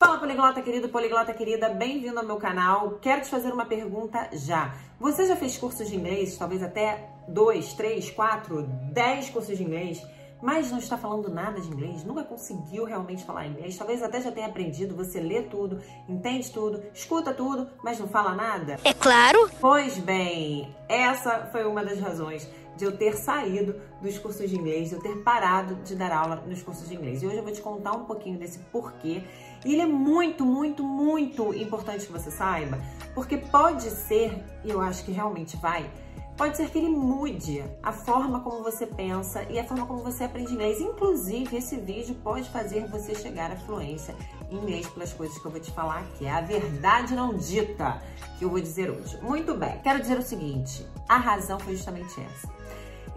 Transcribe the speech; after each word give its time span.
Fala 0.00 0.16
poliglota 0.16 0.62
querido, 0.62 0.88
poliglota 0.90 1.34
querida, 1.34 1.70
bem-vindo 1.70 2.20
ao 2.20 2.24
meu 2.24 2.36
canal. 2.36 3.00
Quero 3.02 3.20
te 3.22 3.28
fazer 3.28 3.52
uma 3.52 3.66
pergunta 3.66 4.28
já. 4.32 4.72
Você 5.00 5.26
já 5.26 5.34
fez 5.34 5.58
cursos 5.58 5.88
de 5.88 5.96
inglês, 5.96 6.38
talvez 6.38 6.62
até 6.62 7.10
dois, 7.26 7.74
três, 7.74 8.08
quatro, 8.08 8.62
dez 8.92 9.28
cursos 9.28 9.58
de 9.58 9.64
inglês, 9.64 10.00
mas 10.40 10.70
não 10.70 10.78
está 10.78 10.96
falando 10.96 11.28
nada 11.28 11.60
de 11.60 11.66
inglês, 11.66 12.04
nunca 12.04 12.22
conseguiu 12.22 12.84
realmente 12.84 13.24
falar 13.24 13.48
inglês, 13.48 13.76
talvez 13.76 14.00
até 14.00 14.20
já 14.20 14.30
tenha 14.30 14.46
aprendido, 14.46 14.94
você 14.94 15.18
lê 15.18 15.42
tudo, 15.42 15.80
entende 16.08 16.48
tudo, 16.52 16.80
escuta 16.94 17.34
tudo, 17.34 17.68
mas 17.82 17.98
não 17.98 18.06
fala 18.06 18.36
nada? 18.36 18.78
É 18.84 18.94
claro. 18.94 19.50
Pois 19.60 19.98
bem, 19.98 20.72
essa 20.88 21.48
foi 21.50 21.64
uma 21.64 21.84
das 21.84 21.98
razões 21.98 22.48
de 22.76 22.84
eu 22.84 22.96
ter 22.96 23.16
saído 23.16 23.74
dos 24.00 24.16
cursos 24.18 24.48
de 24.48 24.56
inglês, 24.56 24.90
de 24.90 24.94
eu 24.94 25.02
ter 25.02 25.16
parado 25.24 25.74
de 25.82 25.96
dar 25.96 26.12
aula 26.12 26.36
nos 26.46 26.62
cursos 26.62 26.88
de 26.88 26.94
inglês. 26.94 27.22
E 27.22 27.26
hoje 27.26 27.36
eu 27.36 27.42
vou 27.42 27.52
te 27.52 27.60
contar 27.60 27.92
um 27.92 28.04
pouquinho 28.04 28.38
desse 28.38 28.60
porquê. 28.70 29.24
E 29.64 29.72
ele 29.72 29.82
é 29.82 29.86
muito, 29.86 30.44
muito, 30.44 30.82
muito 30.82 31.54
importante 31.54 32.06
que 32.06 32.12
você 32.12 32.30
saiba, 32.30 32.78
porque 33.14 33.36
pode 33.36 33.90
ser, 33.90 34.42
e 34.64 34.70
eu 34.70 34.80
acho 34.80 35.04
que 35.04 35.12
realmente 35.12 35.56
vai, 35.56 35.90
pode 36.36 36.56
ser 36.56 36.70
que 36.70 36.78
ele 36.78 36.88
mude 36.88 37.64
a 37.82 37.92
forma 37.92 38.40
como 38.40 38.62
você 38.62 38.86
pensa 38.86 39.42
e 39.50 39.58
a 39.58 39.64
forma 39.64 39.84
como 39.84 40.04
você 40.04 40.22
aprende 40.22 40.52
inglês. 40.52 40.80
Inclusive, 40.80 41.56
esse 41.56 41.76
vídeo 41.76 42.14
pode 42.22 42.48
fazer 42.50 42.86
você 42.86 43.12
chegar 43.14 43.50
à 43.50 43.56
fluência 43.56 44.14
em 44.48 44.56
inglês 44.56 44.86
pelas 44.88 45.12
coisas 45.12 45.36
que 45.36 45.44
eu 45.44 45.50
vou 45.50 45.60
te 45.60 45.72
falar 45.72 46.00
aqui. 46.00 46.26
É 46.26 46.30
a 46.30 46.40
verdade 46.40 47.14
não 47.14 47.36
dita 47.36 48.00
que 48.38 48.44
eu 48.44 48.50
vou 48.50 48.60
dizer 48.60 48.88
hoje. 48.88 49.18
Muito 49.20 49.54
bem, 49.54 49.80
quero 49.82 50.00
dizer 50.00 50.16
o 50.16 50.22
seguinte, 50.22 50.86
a 51.08 51.18
razão 51.18 51.58
foi 51.58 51.74
justamente 51.74 52.14
essa. 52.20 52.57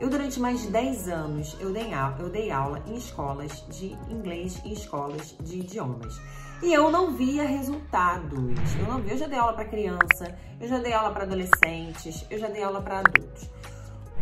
Eu, 0.01 0.09
durante 0.09 0.39
mais 0.39 0.63
de 0.63 0.69
10 0.69 1.09
anos, 1.09 1.55
eu 1.59 1.71
dei, 1.71 1.93
aula, 1.93 2.17
eu 2.19 2.27
dei 2.27 2.49
aula 2.49 2.81
em 2.87 2.95
escolas 2.95 3.63
de 3.69 3.95
inglês 4.09 4.59
e 4.65 4.73
escolas 4.73 5.35
de 5.39 5.59
idiomas. 5.59 6.19
E 6.63 6.73
eu 6.73 6.89
não 6.89 7.11
via 7.11 7.43
resultados. 7.43 8.75
Eu 8.79 8.87
não 8.87 8.99
via. 8.99 9.13
Eu 9.13 9.17
já 9.19 9.27
dei 9.27 9.37
aula 9.37 9.53
para 9.53 9.65
criança, 9.65 10.35
eu 10.59 10.67
já 10.67 10.79
dei 10.79 10.91
aula 10.91 11.11
para 11.11 11.25
adolescentes, 11.25 12.25
eu 12.31 12.39
já 12.39 12.47
dei 12.47 12.63
aula 12.63 12.81
para 12.81 12.97
adultos. 12.97 13.47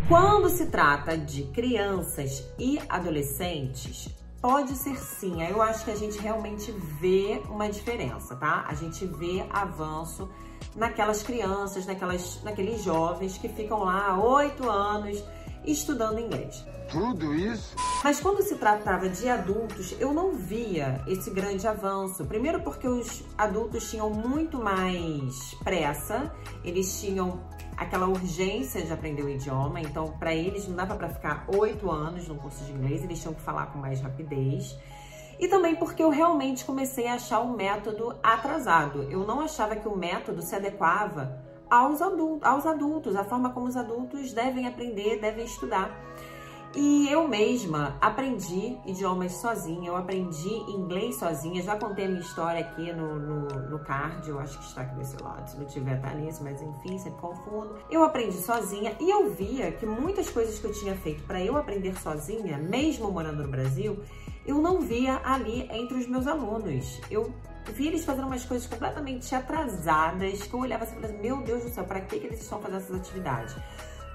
Quando 0.09 0.49
se 0.49 0.65
trata 0.65 1.17
de 1.17 1.43
crianças 1.43 2.45
e 2.57 2.77
adolescentes, 2.89 4.09
pode 4.41 4.75
ser 4.75 4.97
sim. 4.97 5.41
Eu 5.43 5.61
acho 5.61 5.85
que 5.85 5.91
a 5.91 5.95
gente 5.95 6.19
realmente 6.19 6.73
vê 6.99 7.41
uma 7.47 7.69
diferença, 7.69 8.35
tá? 8.35 8.65
A 8.67 8.73
gente 8.73 9.05
vê 9.05 9.45
avanço 9.49 10.29
naquelas 10.75 11.23
crianças, 11.23 11.85
naquelas, 11.85 12.43
naqueles 12.43 12.83
jovens 12.83 13.37
que 13.37 13.47
ficam 13.47 13.83
lá 13.83 14.21
oito 14.21 14.69
anos 14.69 15.23
estudando 15.65 16.19
inglês. 16.19 16.65
Tudo 16.91 17.35
isso? 17.35 17.75
Mas 18.03 18.19
quando 18.19 18.41
se 18.41 18.55
tratava 18.55 19.07
de 19.07 19.29
adultos, 19.29 19.95
eu 19.99 20.11
não 20.11 20.33
via 20.33 21.01
esse 21.07 21.29
grande 21.29 21.67
avanço. 21.67 22.25
Primeiro 22.25 22.61
porque 22.61 22.87
os 22.87 23.23
adultos 23.37 23.89
tinham 23.89 24.09
muito 24.09 24.57
mais 24.57 25.53
pressa, 25.63 26.33
eles 26.63 26.99
tinham 26.99 27.39
aquela 27.77 28.07
urgência 28.07 28.81
de 28.81 28.91
aprender 28.91 29.23
o 29.23 29.29
idioma, 29.29 29.79
então 29.79 30.07
para 30.17 30.33
eles 30.33 30.67
não 30.67 30.75
dava 30.75 30.95
para 30.95 31.09
ficar 31.09 31.45
oito 31.55 31.89
anos 31.89 32.27
no 32.27 32.35
curso 32.35 32.65
de 32.65 32.71
inglês, 32.71 33.03
eles 33.03 33.21
tinham 33.21 33.33
que 33.33 33.41
falar 33.41 33.67
com 33.67 33.77
mais 33.77 34.01
rapidez. 34.01 34.75
E 35.39 35.47
também 35.47 35.75
porque 35.75 36.03
eu 36.03 36.09
realmente 36.09 36.65
comecei 36.65 37.07
a 37.07 37.13
achar 37.13 37.39
o 37.39 37.55
método 37.55 38.13
atrasado. 38.21 39.03
Eu 39.03 39.25
não 39.25 39.39
achava 39.39 39.75
que 39.75 39.87
o 39.87 39.95
método 39.95 40.41
se 40.41 40.53
adequava 40.53 41.41
aos 41.69 42.01
adultos, 42.01 42.47
aos 42.47 42.65
adultos, 42.65 43.15
a 43.15 43.23
forma 43.23 43.51
como 43.51 43.67
os 43.67 43.77
adultos 43.77 44.33
devem 44.33 44.67
aprender, 44.67 45.19
devem 45.19 45.45
estudar. 45.45 45.91
E 46.75 47.09
eu 47.09 47.27
mesma 47.27 47.97
aprendi 47.99 48.77
idiomas 48.85 49.33
sozinha, 49.33 49.89
eu 49.89 49.97
aprendi 49.97 50.53
inglês 50.69 51.15
sozinha, 51.15 51.63
já 51.63 51.75
contei 51.75 52.05
a 52.05 52.07
minha 52.07 52.21
história 52.21 52.61
aqui 52.61 52.93
no, 52.93 53.15
no, 53.17 53.47
no 53.69 53.79
card, 53.79 54.29
eu 54.29 54.39
acho 54.39 54.59
que 54.59 54.65
está 54.65 54.81
aqui 54.81 54.95
desse 54.95 55.21
lado, 55.21 55.49
se 55.49 55.57
não 55.57 55.65
tiver 55.65 55.99
tá 55.99 56.13
nisso, 56.13 56.43
mas 56.43 56.61
enfim, 56.61 56.99
sempre 56.99 57.19
confundo. 57.19 57.75
Eu 57.89 58.03
aprendi 58.03 58.37
sozinha 58.37 58.95
e 58.99 59.09
eu 59.09 59.31
via 59.31 59.71
que 59.71 59.85
muitas 59.85 60.29
coisas 60.29 60.59
que 60.59 60.65
eu 60.65 60.71
tinha 60.71 60.95
feito 60.95 61.23
para 61.23 61.43
eu 61.43 61.57
aprender 61.57 61.99
sozinha, 61.99 62.59
mesmo 62.59 63.11
morando 63.11 63.41
no 63.41 63.49
Brasil, 63.49 63.97
eu 64.45 64.61
não 64.61 64.79
via 64.79 65.19
ali 65.23 65.67
entre 65.71 65.97
os 65.97 66.07
meus 66.07 66.27
alunos. 66.27 67.01
Eu 67.09 67.33
vi 67.65 67.87
eles 67.87 68.05
fazendo 68.05 68.27
umas 68.27 68.43
coisas 68.45 68.67
completamente 68.67 69.33
atrasadas, 69.33 70.43
que 70.43 70.53
eu 70.53 70.59
olhava 70.59 70.83
assim 70.83 70.97
e 70.97 71.01
falava, 71.01 71.19
meu 71.19 71.41
Deus 71.41 71.63
do 71.63 71.69
céu, 71.69 71.83
para 71.83 72.01
que, 72.01 72.19
que 72.19 72.27
eles 72.27 72.41
estão 72.41 72.61
fazendo 72.61 72.77
essas 72.77 72.95
atividades? 72.95 73.55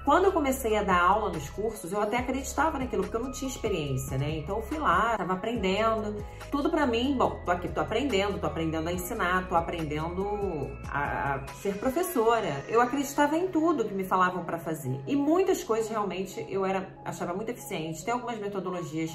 Quando 0.05 0.25
eu 0.25 0.31
comecei 0.31 0.77
a 0.77 0.83
dar 0.83 1.01
aula 1.01 1.31
nos 1.31 1.49
cursos, 1.49 1.91
eu 1.91 1.99
até 1.99 2.17
acreditava 2.17 2.77
naquilo, 2.77 3.01
porque 3.01 3.17
eu 3.17 3.23
não 3.23 3.31
tinha 3.31 3.49
experiência, 3.49 4.19
né? 4.19 4.37
Então 4.37 4.57
eu 4.57 4.61
fui 4.61 4.77
lá, 4.77 5.17
tava 5.17 5.33
aprendendo. 5.33 6.23
Tudo 6.51 6.69
para 6.69 6.85
mim, 6.85 7.17
bom, 7.17 7.41
tô 7.43 7.49
aqui, 7.49 7.67
tô 7.67 7.81
aprendendo, 7.81 8.39
tô 8.39 8.45
aprendendo 8.45 8.87
a 8.87 8.93
ensinar, 8.93 9.49
tô 9.49 9.55
aprendendo 9.55 10.69
a, 10.89 11.37
a 11.37 11.47
ser 11.53 11.79
professora. 11.79 12.63
Eu 12.69 12.81
acreditava 12.81 13.35
em 13.35 13.47
tudo 13.47 13.83
que 13.83 13.95
me 13.95 14.03
falavam 14.03 14.45
para 14.45 14.59
fazer. 14.59 15.01
E 15.07 15.15
muitas 15.15 15.63
coisas 15.63 15.89
realmente 15.89 16.45
eu 16.47 16.63
era 16.63 16.87
achava 17.03 17.33
muito 17.33 17.49
eficiente. 17.49 18.05
Tem 18.05 18.13
algumas 18.13 18.37
metodologias 18.37 19.09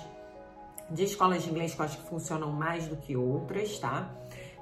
de 0.90 1.04
escolas 1.04 1.42
de 1.42 1.50
inglês 1.50 1.74
que 1.74 1.80
eu 1.80 1.84
acho 1.84 1.98
que 1.98 2.08
funcionam 2.08 2.50
mais 2.50 2.86
do 2.86 2.96
que 2.96 3.16
outras, 3.16 3.78
tá? 3.78 4.10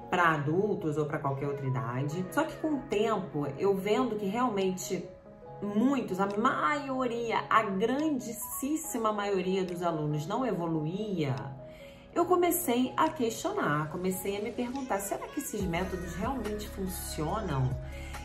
Para 0.09 0.33
adultos 0.33 0.97
ou 0.97 1.05
para 1.05 1.19
qualquer 1.19 1.47
outra 1.47 1.65
idade. 1.65 2.25
Só 2.31 2.43
que 2.43 2.55
com 2.57 2.75
o 2.75 2.81
tempo, 2.83 3.47
eu 3.57 3.75
vendo 3.75 4.15
que 4.15 4.25
realmente 4.25 5.03
muitos, 5.61 6.19
a 6.19 6.27
maioria, 6.37 7.43
a 7.49 7.63
grandíssima 7.63 9.11
maioria 9.11 9.63
dos 9.63 9.81
alunos 9.83 10.25
não 10.25 10.45
evoluía, 10.45 11.35
eu 12.13 12.25
comecei 12.25 12.91
a 12.97 13.09
questionar, 13.09 13.89
comecei 13.91 14.37
a 14.37 14.41
me 14.41 14.51
perguntar: 14.51 14.99
será 14.99 15.27
que 15.27 15.39
esses 15.39 15.61
métodos 15.61 16.15
realmente 16.15 16.67
funcionam? 16.69 17.69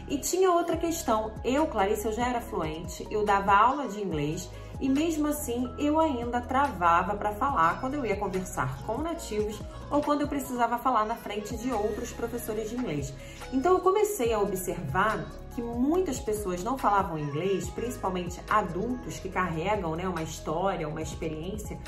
E 0.09 0.19
tinha 0.19 0.50
outra 0.50 0.76
questão. 0.76 1.32
Eu, 1.44 1.66
Clarice, 1.66 2.06
eu 2.06 2.12
já 2.12 2.28
era 2.28 2.41
fluente, 2.41 3.06
eu 3.10 3.25
dava 3.25 3.53
aula 3.53 3.88
de 3.88 4.00
inglês 4.03 4.50
e 4.84 4.89
mesmo 4.91 5.27
assim 5.27 5.72
eu 5.78 5.99
ainda 5.99 6.43
travava 6.43 7.15
para 7.15 7.33
falar 7.33 7.81
quando 7.81 7.95
eu 7.95 8.05
ia 8.05 8.17
conversar 8.17 8.84
com 8.84 8.99
nativos 8.99 9.59
ou 9.91 10.03
quando 10.03 10.21
eu 10.21 10.28
precisava 10.28 10.77
falar 10.77 11.06
na 11.06 11.15
frente 11.15 11.56
de 11.56 11.72
outros 11.72 12.12
professores 12.12 12.69
de 12.69 12.77
inglês. 12.77 13.11
Então 13.50 13.73
eu 13.73 13.81
comecei 13.81 14.34
a 14.34 14.39
observar 14.39 15.25
que 15.55 15.62
muitas 15.62 16.21
pessoas 16.21 16.62
não 16.62 16.77
falavam 16.77 17.19
inglês, 17.19 17.71
principalmente 17.71 18.39
adultos 18.47 19.19
que 19.19 19.31
carregam 19.31 19.97
né, 19.97 20.06
uma 20.06 20.23
história, 20.23 20.87
uma 20.87 21.00
experiência 21.00 21.78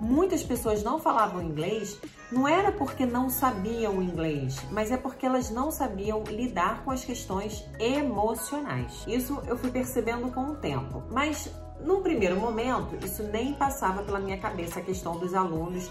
muitas 0.00 0.44
pessoas 0.44 0.80
não 0.82 1.00
falavam 1.00 1.42
inglês, 1.42 1.98
não 2.30 2.46
era 2.46 2.70
porque 2.70 3.04
não 3.04 3.28
sabiam 3.28 4.00
inglês, 4.00 4.56
mas 4.70 4.92
é 4.92 4.96
porque 4.96 5.26
elas 5.26 5.50
não 5.50 5.72
sabiam 5.72 6.22
lidar 6.22 6.84
com 6.84 6.92
as 6.92 7.04
questões 7.04 7.64
emocionais. 7.80 9.04
Isso 9.08 9.42
eu 9.48 9.58
fui 9.58 9.72
percebendo 9.72 10.30
com 10.30 10.52
o 10.52 10.54
tempo. 10.54 11.02
Mas 11.10 11.50
num 11.80 12.02
primeiro 12.02 12.36
momento, 12.38 12.96
isso 13.04 13.22
nem 13.22 13.54
passava 13.54 14.02
pela 14.02 14.18
minha 14.18 14.38
cabeça 14.38 14.80
a 14.80 14.82
questão 14.82 15.18
dos 15.18 15.34
alunos 15.34 15.90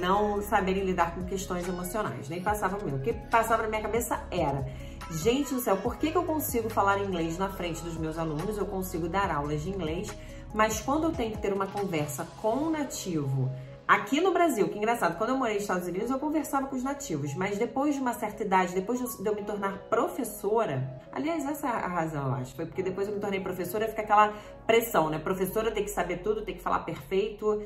não 0.00 0.40
saberem 0.40 0.84
lidar 0.84 1.14
com 1.14 1.24
questões 1.24 1.68
emocionais, 1.68 2.28
nem 2.28 2.42
passava 2.42 2.82
mim. 2.82 2.94
O 2.94 3.00
que 3.00 3.12
passava 3.12 3.62
na 3.64 3.68
minha 3.68 3.82
cabeça 3.82 4.22
era 4.30 4.64
Gente 5.10 5.52
do 5.52 5.60
céu, 5.60 5.76
por 5.76 5.96
que, 5.96 6.10
que 6.10 6.16
eu 6.16 6.24
consigo 6.24 6.70
falar 6.70 6.98
inglês 6.98 7.36
na 7.36 7.48
frente 7.48 7.82
dos 7.82 7.98
meus 7.98 8.16
alunos? 8.16 8.56
Eu 8.56 8.64
consigo 8.64 9.08
dar 9.08 9.30
aulas 9.30 9.62
de 9.62 9.68
inglês, 9.68 10.08
mas 10.54 10.80
quando 10.80 11.04
eu 11.04 11.12
tenho 11.12 11.32
que 11.32 11.38
ter 11.38 11.52
uma 11.52 11.66
conversa 11.66 12.26
com 12.40 12.54
um 12.54 12.70
nativo 12.70 13.50
Aqui 13.92 14.22
no 14.22 14.32
Brasil, 14.32 14.66
que 14.70 14.78
engraçado, 14.78 15.18
quando 15.18 15.30
eu 15.30 15.36
morei 15.36 15.56
nos 15.56 15.64
Estados 15.64 15.86
Unidos, 15.86 16.10
eu 16.10 16.18
conversava 16.18 16.66
com 16.66 16.74
os 16.74 16.82
nativos, 16.82 17.34
mas 17.34 17.58
depois 17.58 17.94
de 17.94 18.00
uma 18.00 18.14
certa 18.14 18.42
idade, 18.42 18.74
depois 18.74 18.98
de 18.98 19.04
eu 19.04 19.34
me 19.34 19.44
tornar 19.44 19.80
professora, 19.90 20.98
aliás, 21.12 21.44
essa 21.44 21.66
é 21.66 21.70
a 21.70 21.88
razão, 21.88 22.28
eu 22.28 22.34
acho, 22.36 22.56
foi 22.56 22.64
porque 22.64 22.82
depois 22.82 23.06
eu 23.06 23.14
me 23.14 23.20
tornei 23.20 23.40
professora, 23.40 23.86
fica 23.86 24.00
aquela 24.00 24.32
pressão, 24.66 25.10
né? 25.10 25.18
Professora 25.18 25.70
tem 25.70 25.84
que 25.84 25.90
saber 25.90 26.22
tudo, 26.22 26.40
tem 26.40 26.54
que 26.54 26.62
falar 26.62 26.78
perfeito, 26.78 27.62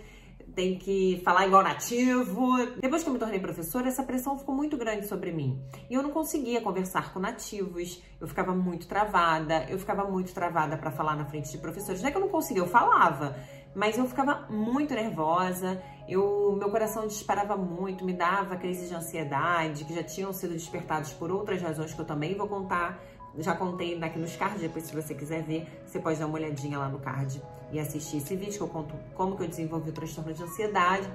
tem 0.53 0.79
que 0.79 1.21
falar 1.25 1.47
igual 1.47 1.63
nativo. 1.63 2.57
Depois 2.81 3.03
que 3.03 3.09
eu 3.09 3.13
me 3.13 3.19
tornei 3.19 3.39
professora, 3.39 3.89
essa 3.89 4.03
pressão 4.03 4.39
ficou 4.39 4.55
muito 4.55 4.77
grande 4.77 5.07
sobre 5.07 5.31
mim. 5.31 5.63
E 5.91 5.95
eu 5.95 6.03
não 6.03 6.11
conseguia 6.11 6.61
conversar 6.61 7.13
com 7.13 7.21
nativos, 7.21 8.03
eu 8.21 8.27
ficava 8.27 8.55
muito 8.55 8.89
travada, 8.89 9.67
eu 9.69 9.79
ficava 9.79 10.05
muito 10.05 10.33
travada 10.33 10.77
para 10.77 10.91
falar 10.91 11.15
na 11.15 11.27
frente 11.27 11.53
de 11.53 11.59
professores. 11.59 12.01
Não 12.01 12.09
é 12.09 12.11
que 12.11 12.17
eu 12.17 12.23
não 12.23 12.31
conseguia, 12.31 12.63
eu 12.63 12.67
falava, 12.67 13.37
mas 13.77 13.99
eu 13.99 14.07
ficava 14.07 14.47
muito 14.49 14.95
nervosa, 14.95 15.83
eu, 16.09 16.57
meu 16.59 16.71
coração 16.71 17.07
disparava 17.07 17.59
muito, 17.59 18.07
me 18.07 18.15
dava 18.15 18.57
crises 18.57 18.89
de 18.89 18.95
ansiedade, 18.95 19.85
que 19.85 19.95
já 19.95 20.03
tinham 20.03 20.33
sido 20.33 20.55
despertados 20.55 21.13
por 21.13 21.31
outras 21.31 21.61
razões 21.61 21.93
que 21.93 22.01
eu 22.01 22.05
também 22.07 22.35
vou 22.35 22.49
contar. 22.49 22.99
Já 23.39 23.55
contei 23.55 24.03
aqui 24.03 24.19
nos 24.19 24.35
cards, 24.35 24.63
depois 24.63 24.85
se 24.87 24.95
você 24.95 25.15
quiser 25.15 25.43
ver, 25.43 25.69
você 25.85 26.01
pode 26.01 26.19
dar 26.19 26.25
uma 26.25 26.37
olhadinha 26.37 26.79
lá 26.79 26.89
no 26.89 26.99
card 26.99 27.43
e 27.71 27.79
assistir 27.79 28.17
esse 28.17 28.35
vídeo 28.35 28.55
que 28.55 28.63
eu 28.63 28.69
conto 28.69 28.95
como 29.15 29.37
que 29.37 29.43
eu 29.43 29.49
desenvolvi 29.49 29.91
o 29.91 29.93
transtorno 29.93 30.33
de 30.33 30.43
ansiedade. 30.43 31.07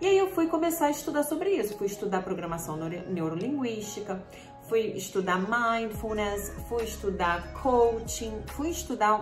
E 0.00 0.06
aí 0.06 0.16
eu 0.16 0.30
fui 0.30 0.46
começar 0.46 0.86
a 0.86 0.90
estudar 0.90 1.24
sobre 1.24 1.50
isso, 1.50 1.76
fui 1.76 1.88
estudar 1.88 2.22
programação 2.22 2.76
neurolinguística, 3.08 4.24
fui 4.68 4.92
estudar 4.92 5.40
mindfulness, 5.40 6.52
fui 6.68 6.84
estudar 6.84 7.52
coaching, 7.54 8.40
fui 8.46 8.70
estudar 8.70 9.16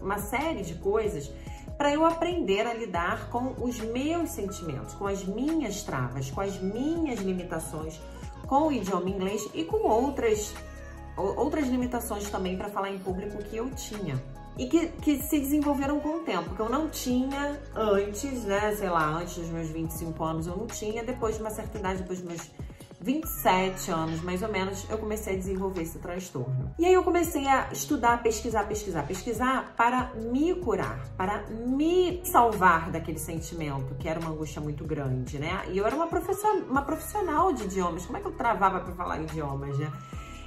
uma 0.00 0.18
série 0.18 0.62
de 0.62 0.76
coisas 0.76 1.32
para 1.78 1.92
eu 1.92 2.04
aprender 2.04 2.66
a 2.66 2.74
lidar 2.74 3.30
com 3.30 3.54
os 3.62 3.78
meus 3.78 4.30
sentimentos, 4.30 4.94
com 4.94 5.06
as 5.06 5.24
minhas 5.24 5.84
travas, 5.84 6.28
com 6.28 6.40
as 6.40 6.60
minhas 6.60 7.20
limitações, 7.20 8.00
com 8.48 8.66
o 8.66 8.72
idioma 8.72 9.08
inglês 9.08 9.48
e 9.54 9.62
com 9.62 9.88
outras, 9.88 10.52
outras 11.16 11.68
limitações 11.68 12.28
também 12.28 12.58
para 12.58 12.68
falar 12.68 12.90
em 12.90 12.98
público 12.98 13.38
que 13.44 13.56
eu 13.56 13.70
tinha. 13.70 14.20
E 14.58 14.66
que, 14.66 14.88
que 14.88 15.22
se 15.22 15.38
desenvolveram 15.38 16.00
com 16.00 16.16
o 16.16 16.18
tempo, 16.24 16.52
que 16.56 16.60
eu 16.60 16.68
não 16.68 16.88
tinha 16.88 17.60
antes, 17.76 18.42
né? 18.42 18.74
Sei 18.74 18.90
lá, 18.90 19.06
antes 19.06 19.36
dos 19.36 19.48
meus 19.50 19.68
25 19.68 20.24
anos 20.24 20.48
eu 20.48 20.56
não 20.56 20.66
tinha, 20.66 21.04
depois 21.04 21.36
de 21.36 21.40
uma 21.40 21.50
certa 21.50 21.78
idade, 21.78 22.00
depois 22.00 22.20
dos 22.20 22.28
meus 22.28 22.50
27 23.00 23.90
anos, 23.90 24.20
mais 24.22 24.42
ou 24.42 24.48
menos, 24.48 24.84
eu 24.90 24.98
comecei 24.98 25.34
a 25.34 25.36
desenvolver 25.36 25.82
esse 25.82 25.98
transtorno. 25.98 26.74
E 26.78 26.84
aí 26.84 26.92
eu 26.92 27.04
comecei 27.04 27.46
a 27.46 27.68
estudar, 27.72 28.22
pesquisar, 28.22 28.64
pesquisar, 28.64 29.06
pesquisar 29.06 29.74
para 29.76 30.12
me 30.14 30.54
curar, 30.56 31.08
para 31.16 31.46
me 31.48 32.20
salvar 32.24 32.90
daquele 32.90 33.18
sentimento, 33.18 33.94
que 33.94 34.08
era 34.08 34.18
uma 34.18 34.30
angústia 34.30 34.60
muito 34.60 34.84
grande, 34.84 35.38
né? 35.38 35.62
E 35.70 35.78
eu 35.78 35.86
era 35.86 35.94
uma 35.94 36.08
profissional, 36.08 36.56
uma 36.68 36.82
profissional 36.82 37.52
de 37.52 37.64
idiomas. 37.64 38.04
Como 38.04 38.18
é 38.18 38.20
que 38.20 38.26
eu 38.26 38.32
travava 38.32 38.80
para 38.80 38.92
falar 38.94 39.20
idiomas, 39.20 39.78
né? 39.78 39.92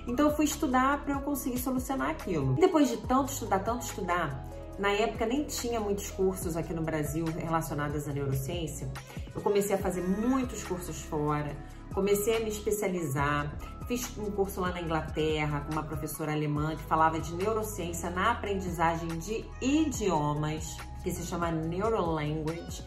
Então 0.06 0.28
eu 0.28 0.36
fui 0.36 0.46
estudar 0.46 1.04
para 1.06 1.14
eu 1.14 1.22
conseguir 1.22 1.60
solucionar 1.60 2.10
aquilo. 2.10 2.56
E 2.58 2.62
depois 2.62 2.90
de 2.90 2.98
tanto 2.98 3.32
estudar, 3.32 3.60
tanto 3.60 3.86
estudar, 3.86 4.46
na 4.78 4.92
época 4.92 5.26
nem 5.26 5.46
tinha 5.46 5.80
muitos 5.80 6.10
cursos 6.10 6.58
aqui 6.58 6.74
no 6.74 6.82
Brasil 6.82 7.24
relacionados 7.26 8.08
à 8.10 8.12
neurociência. 8.12 8.92
Eu 9.34 9.42
comecei 9.42 9.76
a 9.76 9.80
fazer 9.80 10.02
muitos 10.02 10.64
cursos 10.64 11.02
fora 11.02 11.56
Comecei 11.94 12.38
a 12.38 12.40
me 12.40 12.48
especializar, 12.48 13.54
fiz 13.86 14.18
um 14.18 14.32
curso 14.32 14.62
lá 14.62 14.72
na 14.72 14.82
Inglaterra 14.82 15.60
com 15.62 15.74
uma 15.74 15.84
professora 15.84 16.32
alemã 16.32 16.74
que 16.74 16.84
falava 16.84 17.20
de 17.20 17.36
neurociência 17.36 18.10
na 18.10 18.32
aprendizagem 18.32 19.10
de 19.20 19.46
idiomas, 19.62 20.78
que 21.04 21.12
se 21.12 21.24
chama 21.24 21.52
Neurolanguage. 21.52 22.82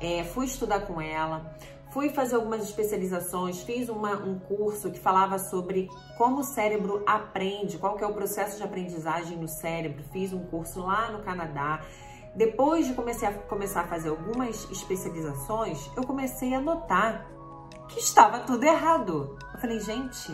É, 0.00 0.24
fui 0.24 0.46
estudar 0.46 0.80
com 0.86 0.98
ela, 0.98 1.54
fui 1.90 2.08
fazer 2.08 2.36
algumas 2.36 2.62
especializações, 2.62 3.60
fiz 3.60 3.90
uma, 3.90 4.14
um 4.14 4.38
curso 4.38 4.90
que 4.90 4.98
falava 4.98 5.38
sobre 5.38 5.90
como 6.16 6.40
o 6.40 6.44
cérebro 6.44 7.02
aprende, 7.06 7.76
qual 7.76 7.94
que 7.94 8.04
é 8.04 8.06
o 8.06 8.14
processo 8.14 8.56
de 8.56 8.62
aprendizagem 8.62 9.36
no 9.36 9.48
cérebro. 9.48 10.02
Fiz 10.12 10.32
um 10.32 10.46
curso 10.46 10.80
lá 10.80 11.10
no 11.10 11.22
Canadá. 11.22 11.82
Depois 12.34 12.86
de 12.86 12.94
comecei 12.94 13.28
a, 13.28 13.32
começar 13.32 13.82
a 13.82 13.86
fazer 13.86 14.08
algumas 14.08 14.64
especializações, 14.70 15.90
eu 15.94 16.02
comecei 16.04 16.54
a 16.54 16.60
notar 16.60 17.35
que 17.88 17.98
estava 17.98 18.40
tudo 18.40 18.64
errado. 18.64 19.36
Eu 19.52 19.60
falei, 19.60 19.80
gente, 19.80 20.32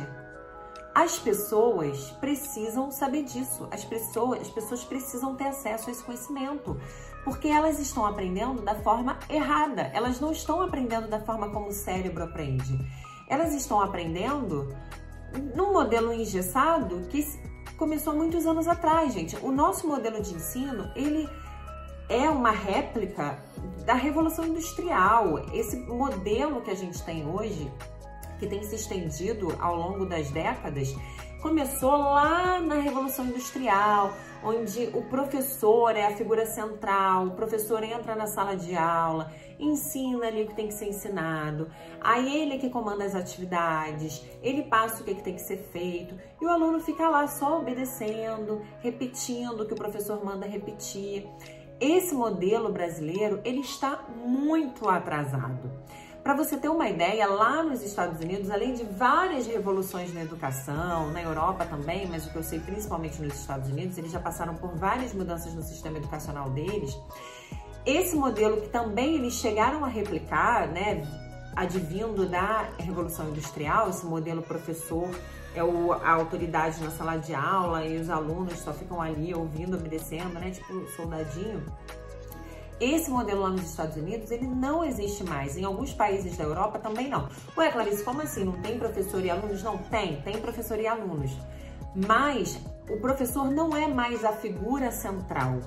as 0.95 1.19
pessoas 1.19 2.11
precisam 2.21 2.91
saber 2.91 3.25
disso. 3.25 3.67
As 3.71 3.85
pessoas, 3.85 4.41
as 4.41 4.49
pessoas 4.49 4.85
precisam 4.85 5.35
ter 5.35 5.47
acesso 5.47 5.89
a 5.89 5.93
esse 5.93 6.05
conhecimento, 6.05 6.79
porque 7.25 7.49
elas 7.49 7.79
estão 7.79 8.05
aprendendo 8.05 8.63
da 8.63 8.75
forma 8.77 9.19
errada. 9.29 9.91
Elas 9.95 10.21
não 10.21 10.33
estão 10.33 10.61
aprendendo 10.61 11.09
da 11.09 11.21
forma 11.21 11.51
como 11.51 11.69
o 11.69 11.73
cérebro 11.73 12.25
aprende. 12.25 12.79
Elas 13.29 13.55
estão 13.55 13.81
aprendendo 13.81 14.69
num 15.55 15.73
modelo 15.73 16.13
engessado 16.13 17.07
que 17.09 17.27
começou 17.79 18.15
muitos 18.15 18.47
anos 18.47 18.69
atrás, 18.69 19.15
gente. 19.15 19.37
O 19.37 19.51
nosso 19.51 19.89
modelo 19.89 20.21
de 20.21 20.35
ensino, 20.35 20.91
ele 20.95 21.29
é 22.13 22.29
uma 22.29 22.51
réplica 22.51 23.39
da 23.87 23.95
Revolução 23.95 24.45
Industrial. 24.47 25.47
Esse 25.55 25.77
modelo 25.77 26.61
que 26.61 26.71
a 26.71 26.75
gente 26.75 27.03
tem 27.03 27.27
hoje, 27.27 27.73
que 28.39 28.47
tem 28.47 28.63
se 28.63 28.75
estendido 28.75 29.57
ao 29.59 29.75
longo 29.75 30.05
das 30.05 30.31
décadas, 30.31 30.95
começou 31.41 31.91
lá 31.91 32.61
na 32.61 32.75
Revolução 32.75 33.25
Industrial, 33.25 34.13
onde 34.45 34.91
o 34.93 35.03
professor 35.03 35.97
é 35.97 36.07
a 36.07 36.15
figura 36.15 36.45
central, 36.45 37.29
o 37.29 37.31
professor 37.31 37.83
entra 37.83 38.15
na 38.15 38.27
sala 38.27 38.57
de 38.57 38.77
aula, 38.77 39.33
ensina 39.59 40.27
ali 40.27 40.43
o 40.43 40.49
que 40.49 40.55
tem 40.55 40.69
que 40.69 40.75
ser 40.75 40.89
ensinado, 40.89 41.69
aí 42.01 42.43
ele 42.43 42.55
é 42.55 42.59
que 42.59 42.69
comanda 42.69 43.05
as 43.05 43.15
atividades, 43.15 44.25
ele 44.43 44.65
passa 44.65 45.01
o 45.01 45.05
que, 45.05 45.13
é 45.13 45.15
que 45.15 45.23
tem 45.23 45.35
que 45.35 45.41
ser 45.41 45.57
feito 45.73 46.15
e 46.41 46.45
o 46.45 46.49
aluno 46.49 46.79
fica 46.79 47.09
lá 47.09 47.27
só 47.27 47.59
obedecendo, 47.59 48.61
repetindo 48.81 49.63
o 49.63 49.67
que 49.67 49.73
o 49.73 49.77
professor 49.77 50.25
manda 50.25 50.47
repetir. 50.47 51.27
Esse 51.83 52.15
modelo 52.15 52.73
brasileiro, 52.73 53.41
ele 53.45 53.59
está 53.59 54.05
muito 54.25 54.89
atrasado. 54.89 55.69
Para 56.23 56.33
você 56.33 56.57
ter 56.57 56.69
uma 56.69 56.89
ideia, 56.89 57.27
lá 57.27 57.61
nos 57.61 57.83
Estados 57.83 58.21
Unidos, 58.21 58.53
além 58.53 58.75
de 58.75 58.85
várias 58.85 59.49
revoluções 59.49 60.15
na 60.15 60.23
educação, 60.23 61.11
na 61.11 61.21
Europa 61.21 61.67
também, 61.67 62.07
mas 62.07 62.25
o 62.25 62.31
que 62.31 62.37
eu 62.37 62.43
sei 62.45 62.61
principalmente 62.61 63.21
nos 63.21 63.35
Estados 63.35 63.69
Unidos, 63.69 63.99
eles 63.99 64.13
já 64.13 64.21
passaram 64.21 64.55
por 64.55 64.77
várias 64.77 65.13
mudanças 65.13 65.53
no 65.55 65.63
sistema 65.63 65.99
educacional 65.99 66.51
deles. 66.51 66.97
Esse 67.85 68.15
modelo 68.15 68.61
que 68.61 68.69
também 68.69 69.17
eles 69.17 69.35
chegaram 69.35 69.85
a 69.85 69.89
replicar, 69.89 70.69
né, 70.69 71.05
advindo 71.57 72.29
da 72.29 72.71
Revolução 72.79 73.29
Industrial, 73.31 73.91
esse 73.91 74.07
modelo 74.07 74.41
professor 74.41 75.11
é 75.55 75.63
o, 75.63 75.93
a 75.93 76.11
autoridade 76.11 76.83
na 76.83 76.91
sala 76.91 77.17
de 77.17 77.35
aula 77.35 77.85
e 77.85 77.99
os 77.99 78.09
alunos 78.09 78.59
só 78.59 78.73
ficam 78.73 79.01
ali 79.01 79.35
ouvindo, 79.35 79.77
obedecendo, 79.77 80.39
né? 80.39 80.51
Tipo 80.51 80.87
soldadinho. 80.97 81.63
Esse 82.81 83.11
modelo 83.11 83.43
lá 83.43 83.51
nos 83.51 83.63
Estados 83.63 83.97
Unidos, 83.97 84.31
ele 84.31 84.47
não 84.47 84.85
existe 84.85 85.23
mais. 85.23 85.57
Em 85.57 85.65
alguns 85.65 85.93
países 85.93 86.37
da 86.37 86.45
Europa 86.45 86.79
também 86.79 87.09
não. 87.09 87.29
Ué, 87.57 87.71
Clarice, 87.71 88.03
como 88.03 88.23
assim? 88.23 88.45
Não 88.45 88.61
tem 88.61 88.79
professor 88.79 89.25
e 89.25 89.31
alunos? 89.31 89.63
Não, 89.63 89.79
tem. 89.79 90.21
Tem 90.23 90.41
professor 90.41 90.81
e 90.81 90.87
alunos. 90.87 91.31
Mas 91.95 92.59
o 92.91 92.97
professor 92.97 93.51
não 93.51 93.77
é 93.77 93.87
mais 93.87 94.25
a 94.25 94.33
figura 94.33 94.91
central. 94.91 95.61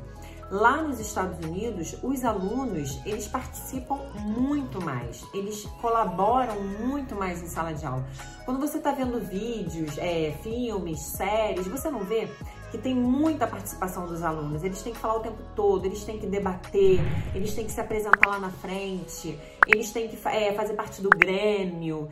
Lá 0.51 0.81
nos 0.81 0.99
Estados 0.99 1.43
Unidos, 1.43 1.95
os 2.03 2.23
alunos, 2.23 2.99
eles 3.03 3.27
participam 3.27 3.97
muito 4.15 4.79
mais, 4.79 5.25
eles 5.33 5.65
colaboram 5.81 6.61
muito 6.61 7.15
mais 7.15 7.41
em 7.41 7.47
sala 7.47 7.73
de 7.73 7.83
aula. 7.83 8.05
Quando 8.45 8.59
você 8.59 8.77
está 8.77 8.91
vendo 8.91 9.19
vídeos, 9.19 9.97
é, 9.97 10.37
filmes, 10.43 10.99
séries, 10.99 11.67
você 11.67 11.89
não 11.89 12.01
vê 12.01 12.29
que 12.69 12.77
tem 12.77 12.93
muita 12.93 13.47
participação 13.47 14.05
dos 14.05 14.21
alunos. 14.21 14.63
Eles 14.63 14.81
têm 14.81 14.93
que 14.93 14.99
falar 14.99 15.15
o 15.15 15.19
tempo 15.21 15.41
todo, 15.55 15.85
eles 15.85 16.03
têm 16.03 16.19
que 16.19 16.27
debater, 16.27 16.99
eles 17.33 17.55
têm 17.55 17.65
que 17.65 17.71
se 17.71 17.79
apresentar 17.81 18.27
lá 18.27 18.39
na 18.39 18.49
frente, 18.49 19.39
eles 19.67 19.91
têm 19.91 20.07
que 20.07 20.17
é, 20.27 20.53
fazer 20.53 20.73
parte 20.73 21.01
do 21.01 21.09
grêmio. 21.09 22.09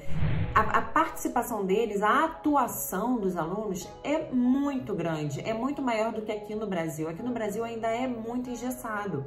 A, 0.55 0.79
a, 0.79 0.81
participação 0.81 1.65
deles, 1.65 2.01
a 2.01 2.25
atuação 2.25 3.17
dos 3.19 3.35
alunos 3.35 3.87
é 4.03 4.31
muito 4.31 4.93
grande, 4.93 5.41
é 5.41 5.53
muito 5.53 5.81
maior 5.81 6.11
do 6.13 6.21
que 6.21 6.31
aqui 6.31 6.53
no 6.55 6.67
Brasil. 6.67 7.09
Aqui 7.09 7.23
no 7.23 7.31
Brasil 7.31 7.63
ainda 7.63 7.87
é 7.87 8.07
muito 8.07 8.49
engessado. 8.49 9.25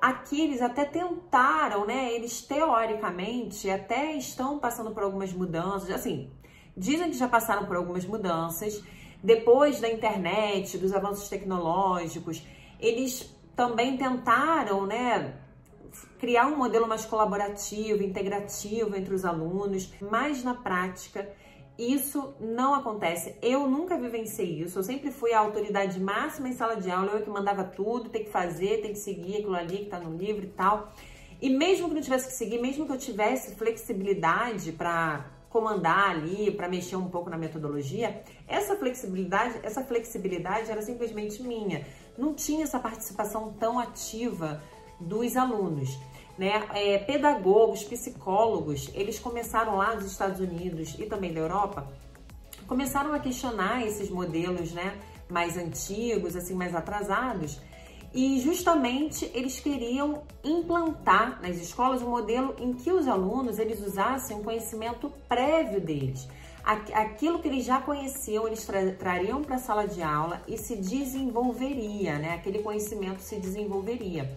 Aqui 0.00 0.40
eles 0.40 0.60
até 0.60 0.84
tentaram, 0.84 1.86
né? 1.86 2.12
Eles 2.12 2.40
teoricamente 2.42 3.70
até 3.70 4.12
estão 4.12 4.58
passando 4.58 4.90
por 4.90 5.02
algumas 5.02 5.32
mudanças, 5.32 5.90
assim, 5.90 6.30
dizem 6.76 7.10
que 7.10 7.16
já 7.16 7.28
passaram 7.28 7.66
por 7.66 7.76
algumas 7.76 8.04
mudanças 8.04 8.82
depois 9.22 9.80
da 9.80 9.88
internet, 9.88 10.76
dos 10.76 10.92
avanços 10.92 11.28
tecnológicos, 11.28 12.44
eles 12.80 13.32
também 13.54 13.96
tentaram, 13.96 14.84
né, 14.84 15.36
criar 16.18 16.46
um 16.46 16.56
modelo 16.56 16.86
mais 16.86 17.04
colaborativo, 17.04 18.02
integrativo 18.02 18.96
entre 18.96 19.14
os 19.14 19.24
alunos, 19.24 19.92
mas 20.00 20.42
na 20.42 20.54
prática 20.54 21.28
isso 21.78 22.34
não 22.38 22.74
acontece. 22.74 23.36
Eu 23.40 23.68
nunca 23.68 23.96
vivenciei 23.96 24.60
isso. 24.60 24.78
Eu 24.78 24.82
sempre 24.82 25.10
fui 25.10 25.32
a 25.32 25.40
autoridade 25.40 25.98
máxima 25.98 26.48
em 26.48 26.52
sala 26.52 26.76
de 26.76 26.90
aula, 26.90 27.12
eu 27.12 27.22
que 27.22 27.30
mandava 27.30 27.64
tudo, 27.64 28.10
tem 28.10 28.24
que 28.24 28.30
fazer, 28.30 28.82
tem 28.82 28.92
que 28.92 28.98
seguir 28.98 29.38
aquilo 29.38 29.54
ali 29.54 29.78
que 29.78 29.84
está 29.84 29.98
no 29.98 30.16
livro 30.16 30.44
e 30.44 30.48
tal. 30.48 30.92
E 31.40 31.50
mesmo 31.50 31.88
que 31.88 31.94
não 31.94 32.02
tivesse 32.02 32.28
que 32.28 32.34
seguir, 32.34 32.60
mesmo 32.60 32.86
que 32.86 32.92
eu 32.92 32.98
tivesse 32.98 33.56
flexibilidade 33.56 34.70
para 34.72 35.26
comandar 35.48 36.10
ali, 36.10 36.50
para 36.50 36.68
mexer 36.68 36.96
um 36.96 37.08
pouco 37.08 37.28
na 37.28 37.36
metodologia, 37.36 38.22
essa 38.46 38.76
flexibilidade, 38.76 39.58
essa 39.62 39.82
flexibilidade 39.82 40.70
era 40.70 40.80
simplesmente 40.80 41.42
minha. 41.42 41.84
Não 42.16 42.32
tinha 42.32 42.64
essa 42.64 42.78
participação 42.78 43.52
tão 43.58 43.78
ativa 43.78 44.62
dos 45.02 45.36
alunos. 45.36 45.98
Né? 46.38 46.66
É, 46.74 46.98
pedagogos, 46.98 47.84
psicólogos, 47.84 48.90
eles 48.94 49.18
começaram 49.18 49.76
lá 49.76 49.94
nos 49.94 50.06
Estados 50.06 50.40
Unidos 50.40 50.96
e 50.98 51.04
também 51.04 51.32
da 51.32 51.40
Europa, 51.40 51.86
começaram 52.66 53.12
a 53.12 53.18
questionar 53.18 53.86
esses 53.86 54.08
modelos 54.08 54.72
né, 54.72 54.98
mais 55.28 55.58
antigos, 55.58 56.34
assim, 56.34 56.54
mais 56.54 56.74
atrasados, 56.74 57.60
e 58.14 58.40
justamente 58.40 59.30
eles 59.34 59.58
queriam 59.58 60.22
implantar 60.44 61.40
nas 61.40 61.56
escolas 61.56 62.02
um 62.02 62.10
modelo 62.10 62.54
em 62.58 62.74
que 62.74 62.92
os 62.92 63.08
alunos 63.08 63.58
eles 63.58 63.80
usassem 63.80 64.36
um 64.36 64.42
conhecimento 64.42 65.10
prévio 65.28 65.80
deles. 65.80 66.28
Aquilo 66.62 67.40
que 67.40 67.48
eles 67.48 67.64
já 67.64 67.80
conheciam, 67.80 68.46
eles 68.46 68.64
tra 68.64 68.92
trariam 68.92 69.42
para 69.42 69.56
a 69.56 69.58
sala 69.58 69.86
de 69.86 70.00
aula 70.00 70.42
e 70.46 70.56
se 70.56 70.76
desenvolveria, 70.76 72.18
né? 72.18 72.34
Aquele 72.34 72.60
conhecimento 72.60 73.20
se 73.20 73.36
desenvolveria. 73.36 74.30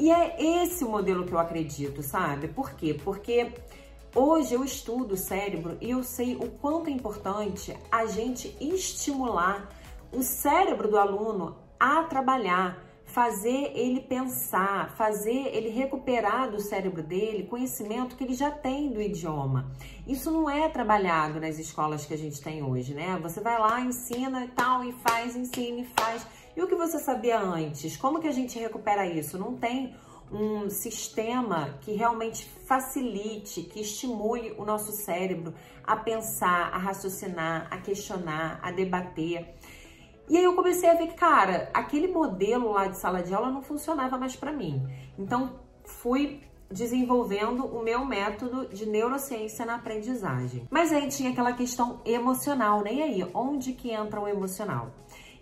E 0.00 0.10
é 0.10 0.62
esse 0.62 0.82
o 0.82 0.88
modelo 0.88 1.26
que 1.26 1.32
eu 1.32 1.38
acredito, 1.38 2.02
sabe? 2.02 2.48
Por 2.48 2.72
quê? 2.72 2.94
Porque 2.94 3.52
hoje 4.14 4.54
eu 4.54 4.64
estudo 4.64 5.12
o 5.12 5.16
cérebro 5.16 5.76
e 5.78 5.90
eu 5.90 6.02
sei 6.02 6.36
o 6.36 6.48
quanto 6.52 6.88
é 6.88 6.90
importante 6.90 7.76
a 7.92 8.06
gente 8.06 8.56
estimular 8.58 9.68
o 10.10 10.22
cérebro 10.22 10.88
do 10.88 10.96
aluno 10.96 11.54
a 11.78 12.02
trabalhar 12.04 12.82
fazer 13.10 13.72
ele 13.74 14.00
pensar, 14.00 14.90
fazer 14.96 15.48
ele 15.52 15.68
recuperar 15.68 16.50
do 16.50 16.60
cérebro 16.60 17.02
dele 17.02 17.44
conhecimento 17.44 18.16
que 18.16 18.24
ele 18.24 18.34
já 18.34 18.50
tem 18.50 18.92
do 18.92 19.00
idioma. 19.00 19.70
Isso 20.06 20.30
não 20.30 20.48
é 20.48 20.68
trabalhado 20.68 21.40
nas 21.40 21.58
escolas 21.58 22.06
que 22.06 22.14
a 22.14 22.18
gente 22.18 22.40
tem 22.40 22.62
hoje, 22.62 22.94
né? 22.94 23.18
Você 23.22 23.40
vai 23.40 23.58
lá, 23.58 23.80
ensina 23.80 24.44
e 24.44 24.48
tal, 24.48 24.84
e 24.84 24.92
faz, 24.92 25.34
ensina 25.34 25.80
e 25.80 25.84
faz. 25.84 26.26
E 26.56 26.62
o 26.62 26.66
que 26.66 26.74
você 26.74 26.98
sabia 26.98 27.38
antes? 27.38 27.96
Como 27.96 28.20
que 28.20 28.28
a 28.28 28.32
gente 28.32 28.58
recupera 28.58 29.06
isso? 29.06 29.38
Não 29.38 29.56
tem 29.56 29.94
um 30.32 30.70
sistema 30.70 31.78
que 31.80 31.92
realmente 31.92 32.44
facilite, 32.66 33.62
que 33.62 33.80
estimule 33.80 34.54
o 34.56 34.64
nosso 34.64 34.92
cérebro 34.92 35.54
a 35.84 35.96
pensar, 35.96 36.70
a 36.72 36.78
raciocinar, 36.78 37.66
a 37.70 37.78
questionar, 37.78 38.60
a 38.62 38.70
debater. 38.70 39.54
E 40.28 40.36
aí 40.36 40.44
eu 40.44 40.54
comecei 40.54 40.88
a 40.88 40.94
ver 40.94 41.08
que, 41.08 41.14
cara, 41.14 41.68
aquele 41.74 42.06
modelo 42.06 42.70
lá 42.70 42.86
de 42.86 43.00
sala 43.00 43.22
de 43.22 43.34
aula 43.34 43.50
não 43.50 43.62
funcionava 43.62 44.16
mais 44.16 44.36
para 44.36 44.52
mim. 44.52 44.86
Então, 45.18 45.58
fui 45.84 46.40
desenvolvendo 46.70 47.66
o 47.66 47.82
meu 47.82 48.04
método 48.04 48.68
de 48.68 48.86
neurociência 48.86 49.66
na 49.66 49.74
aprendizagem. 49.74 50.68
Mas 50.70 50.92
aí 50.92 51.08
tinha 51.08 51.30
aquela 51.30 51.52
questão 51.52 52.00
emocional, 52.04 52.82
nem 52.82 52.98
né? 52.98 53.02
aí, 53.02 53.30
onde 53.34 53.72
que 53.72 53.90
entra 53.90 54.20
o 54.20 54.28
emocional? 54.28 54.92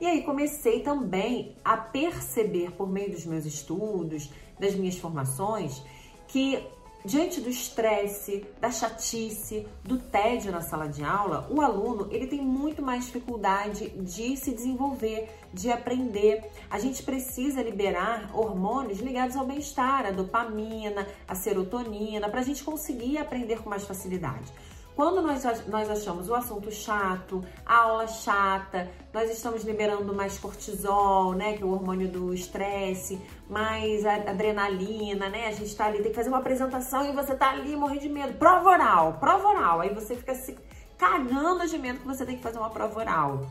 E 0.00 0.06
aí 0.06 0.22
comecei 0.22 0.80
também 0.80 1.56
a 1.64 1.76
perceber 1.76 2.72
por 2.72 2.88
meio 2.88 3.10
dos 3.10 3.26
meus 3.26 3.44
estudos, 3.44 4.30
das 4.58 4.74
minhas 4.74 4.96
formações, 4.96 5.82
que 6.28 6.64
diante 7.04 7.40
do 7.40 7.48
estresse, 7.48 8.44
da 8.60 8.70
chatice, 8.70 9.66
do 9.82 9.98
tédio 9.98 10.52
na 10.52 10.60
sala 10.60 10.88
de 10.88 11.02
aula, 11.02 11.48
o 11.50 11.60
aluno 11.60 12.08
ele 12.10 12.26
tem 12.26 12.40
muito 12.40 12.82
mais 12.82 13.06
dificuldade 13.06 13.88
de 13.90 14.36
se 14.36 14.52
desenvolver, 14.52 15.28
de 15.52 15.70
aprender. 15.70 16.44
A 16.70 16.78
gente 16.78 17.02
precisa 17.02 17.62
liberar 17.62 18.30
hormônios 18.34 18.98
ligados 18.98 19.36
ao 19.36 19.46
bem-estar, 19.46 20.06
a 20.06 20.10
dopamina, 20.10 21.06
a 21.26 21.34
serotonina, 21.34 22.28
para 22.28 22.40
a 22.40 22.44
gente 22.44 22.62
conseguir 22.62 23.18
aprender 23.18 23.62
com 23.62 23.70
mais 23.70 23.84
facilidade. 23.84 24.52
Quando 24.98 25.22
nós, 25.22 25.44
nós 25.68 25.88
achamos 25.88 26.28
o 26.28 26.34
assunto 26.34 26.72
chato, 26.72 27.44
a 27.64 27.82
aula 27.82 28.08
chata, 28.08 28.90
nós 29.14 29.30
estamos 29.30 29.62
liberando 29.62 30.12
mais 30.12 30.36
cortisol, 30.40 31.34
né, 31.34 31.56
que 31.56 31.62
é 31.62 31.64
o 31.64 31.70
hormônio 31.70 32.08
do 32.08 32.34
estresse, 32.34 33.16
mais 33.48 34.04
adrenalina, 34.04 35.28
né? 35.28 35.46
A 35.46 35.52
gente 35.52 35.76
tá 35.76 35.84
ali, 35.86 36.02
tem 36.02 36.10
que 36.10 36.16
fazer 36.16 36.30
uma 36.30 36.38
apresentação 36.38 37.08
e 37.08 37.12
você 37.12 37.36
tá 37.36 37.50
ali 37.50 37.76
morrendo 37.76 38.00
de 38.00 38.08
medo. 38.08 38.36
Prova 38.38 38.70
oral, 38.70 39.12
prova 39.20 39.46
oral. 39.46 39.80
Aí 39.82 39.94
você 39.94 40.16
fica 40.16 40.34
se 40.34 40.58
cagando 40.98 41.64
de 41.68 41.78
medo 41.78 42.00
que 42.00 42.06
você 42.08 42.26
tem 42.26 42.36
que 42.36 42.42
fazer 42.42 42.58
uma 42.58 42.70
prova 42.70 42.98
oral. 42.98 43.46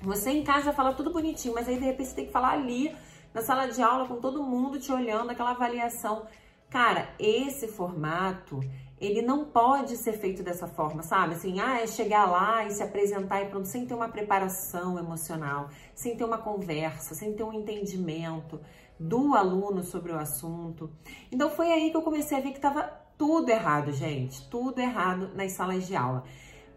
Você 0.00 0.30
em 0.30 0.42
casa 0.42 0.72
fala 0.72 0.94
tudo 0.94 1.12
bonitinho, 1.12 1.54
mas 1.54 1.68
aí 1.68 1.78
de 1.78 1.84
repente 1.84 2.08
você 2.08 2.14
tem 2.14 2.26
que 2.28 2.32
falar 2.32 2.52
ali 2.52 2.96
na 3.34 3.42
sala 3.42 3.66
de 3.66 3.82
aula 3.82 4.08
com 4.08 4.16
todo 4.22 4.42
mundo 4.42 4.80
te 4.80 4.90
olhando, 4.90 5.32
aquela 5.32 5.50
avaliação. 5.50 6.22
Cara, 6.70 7.10
esse 7.18 7.68
formato 7.68 8.60
ele 9.00 9.22
não 9.22 9.44
pode 9.44 9.96
ser 9.96 10.14
feito 10.14 10.42
dessa 10.42 10.66
forma, 10.66 11.02
sabe? 11.02 11.34
Assim, 11.34 11.60
ah, 11.60 11.80
é 11.80 11.86
chegar 11.86 12.26
lá 12.26 12.64
e 12.64 12.70
se 12.70 12.82
apresentar 12.82 13.42
e 13.42 13.46
pronto, 13.46 13.66
sem 13.68 13.86
ter 13.86 13.94
uma 13.94 14.08
preparação 14.08 14.98
emocional, 14.98 15.70
sem 15.94 16.16
ter 16.16 16.24
uma 16.24 16.38
conversa, 16.38 17.14
sem 17.14 17.32
ter 17.32 17.44
um 17.44 17.52
entendimento 17.52 18.60
do 18.98 19.34
aluno 19.34 19.82
sobre 19.82 20.12
o 20.12 20.18
assunto. 20.18 20.90
Então 21.30 21.48
foi 21.50 21.70
aí 21.70 21.90
que 21.90 21.96
eu 21.96 22.02
comecei 22.02 22.36
a 22.36 22.40
ver 22.40 22.50
que 22.50 22.58
estava 22.58 22.82
tudo 23.16 23.48
errado, 23.50 23.92
gente, 23.92 24.48
tudo 24.48 24.80
errado 24.80 25.30
nas 25.34 25.52
salas 25.52 25.86
de 25.86 25.94
aula. 25.94 26.24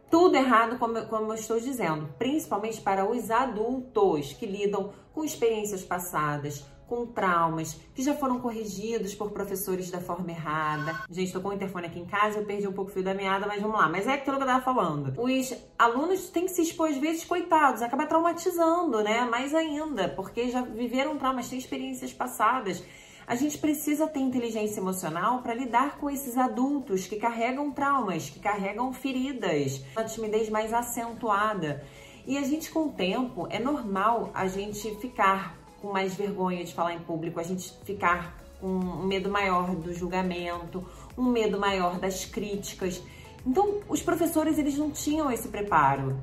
Tudo 0.09 0.35
errado, 0.35 0.77
como, 0.77 1.05
como 1.05 1.31
eu 1.31 1.35
estou 1.35 1.59
dizendo, 1.59 2.09
principalmente 2.19 2.81
para 2.81 3.09
os 3.09 3.31
adultos 3.31 4.33
que 4.33 4.45
lidam 4.45 4.91
com 5.13 5.23
experiências 5.23 5.83
passadas, 5.83 6.65
com 6.91 7.05
traumas 7.05 7.79
que 7.95 8.03
já 8.03 8.13
foram 8.13 8.41
corrigidos 8.41 9.15
por 9.15 9.31
professores 9.31 9.89
da 9.89 10.01
forma 10.01 10.29
errada. 10.29 11.05
Gente, 11.09 11.31
tô 11.31 11.39
com 11.39 11.47
o 11.47 11.53
interfone 11.53 11.87
aqui 11.87 11.97
em 11.97 12.05
casa, 12.05 12.39
eu 12.39 12.45
perdi 12.45 12.67
um 12.67 12.73
pouco 12.73 12.91
o 12.91 12.93
fio 12.93 13.01
da 13.01 13.13
meada, 13.13 13.47
mas 13.47 13.61
vamos 13.61 13.79
lá. 13.79 13.87
Mas 13.87 14.07
é 14.07 14.15
aquilo 14.15 14.35
que 14.35 14.43
eu 14.43 14.47
tava 14.47 14.61
falando. 14.61 15.13
Os 15.17 15.55
alunos 15.79 16.29
têm 16.31 16.47
que 16.47 16.51
se 16.51 16.63
expor, 16.63 16.89
às 16.89 16.97
vezes, 16.97 17.23
coitados, 17.23 17.81
acaba 17.81 18.05
traumatizando, 18.05 19.01
né? 19.01 19.21
Mais 19.21 19.55
ainda, 19.55 20.09
porque 20.09 20.49
já 20.49 20.63
viveram 20.63 21.17
traumas, 21.17 21.47
têm 21.47 21.57
experiências 21.57 22.11
passadas. 22.11 22.83
A 23.25 23.35
gente 23.35 23.57
precisa 23.57 24.05
ter 24.05 24.19
inteligência 24.19 24.81
emocional 24.81 25.41
para 25.41 25.53
lidar 25.53 25.97
com 25.97 26.09
esses 26.09 26.37
adultos 26.37 27.07
que 27.07 27.15
carregam 27.15 27.71
traumas, 27.71 28.29
que 28.29 28.41
carregam 28.41 28.91
feridas, 28.91 29.81
uma 29.93 30.03
timidez 30.03 30.49
mais 30.49 30.73
acentuada. 30.73 31.85
E 32.27 32.37
a 32.37 32.41
gente, 32.41 32.69
com 32.69 32.87
o 32.87 32.91
tempo, 32.91 33.47
é 33.49 33.59
normal 33.59 34.29
a 34.33 34.45
gente 34.45 34.93
ficar 34.95 35.60
com 35.81 35.91
mais 35.91 36.13
vergonha 36.13 36.63
de 36.63 36.73
falar 36.73 36.93
em 36.93 36.99
público, 36.99 37.39
a 37.39 37.43
gente 37.43 37.73
ficar 37.83 38.37
com 38.59 38.67
um 38.67 39.07
medo 39.07 39.29
maior 39.29 39.75
do 39.75 39.93
julgamento, 39.93 40.85
um 41.17 41.25
medo 41.25 41.59
maior 41.59 41.99
das 41.99 42.25
críticas. 42.25 43.01
Então, 43.45 43.79
os 43.89 44.01
professores 44.01 44.59
eles 44.59 44.77
não 44.77 44.91
tinham 44.91 45.31
esse 45.31 45.47
preparo. 45.47 46.19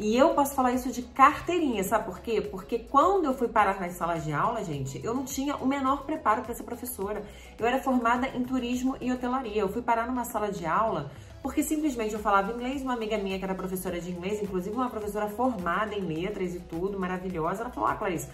E 0.00 0.16
eu 0.16 0.30
posso 0.30 0.54
falar 0.54 0.72
isso 0.72 0.92
de 0.92 1.02
carteirinha, 1.02 1.82
sabe 1.82 2.04
por 2.04 2.20
quê? 2.20 2.40
Porque 2.40 2.78
quando 2.78 3.24
eu 3.24 3.34
fui 3.34 3.48
parar 3.48 3.80
nas 3.80 3.94
salas 3.94 4.24
de 4.24 4.32
aula, 4.32 4.62
gente, 4.62 5.00
eu 5.04 5.12
não 5.12 5.24
tinha 5.24 5.56
o 5.56 5.66
menor 5.66 6.04
preparo 6.04 6.42
para 6.42 6.54
ser 6.54 6.62
professora. 6.62 7.24
Eu 7.58 7.66
era 7.66 7.80
formada 7.80 8.28
em 8.28 8.44
turismo 8.44 8.96
e 9.00 9.10
hotelaria. 9.10 9.60
Eu 9.60 9.68
fui 9.68 9.82
parar 9.82 10.06
numa 10.06 10.24
sala 10.24 10.52
de 10.52 10.64
aula 10.64 11.10
porque 11.42 11.62
simplesmente 11.62 12.14
eu 12.14 12.20
falava 12.20 12.52
inglês. 12.52 12.82
Uma 12.82 12.94
amiga 12.94 13.18
minha 13.18 13.38
que 13.38 13.44
era 13.44 13.54
professora 13.54 14.00
de 14.00 14.10
inglês, 14.10 14.40
inclusive 14.42 14.74
uma 14.74 14.90
professora 14.90 15.28
formada 15.28 15.94
em 15.94 16.00
letras 16.00 16.54
e 16.54 16.60
tudo, 16.60 16.98
maravilhosa, 16.98 17.62
ela 17.62 17.70
falou: 17.70 17.88
Ah, 17.88 17.94
Clarice, 17.94 18.28